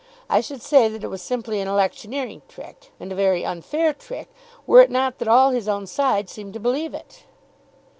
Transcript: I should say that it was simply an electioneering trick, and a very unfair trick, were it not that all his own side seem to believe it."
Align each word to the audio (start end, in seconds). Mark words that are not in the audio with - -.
I 0.31 0.41
should 0.41 0.63
say 0.63 0.87
that 0.87 1.03
it 1.03 1.09
was 1.09 1.21
simply 1.21 1.61
an 1.61 1.67
electioneering 1.67 2.41
trick, 2.47 2.91
and 2.99 3.11
a 3.11 3.13
very 3.15 3.45
unfair 3.45 3.93
trick, 3.93 4.29
were 4.65 4.81
it 4.81 4.89
not 4.89 5.19
that 5.19 5.27
all 5.27 5.51
his 5.51 5.67
own 5.67 5.85
side 5.85 6.27
seem 6.27 6.51
to 6.53 6.59
believe 6.59 6.95
it." 6.95 7.25